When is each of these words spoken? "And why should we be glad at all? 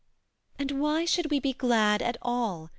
"And 0.57 0.71
why 0.79 1.05
should 1.05 1.29
we 1.29 1.39
be 1.39 1.53
glad 1.53 2.01
at 2.01 2.17
all? 2.23 2.69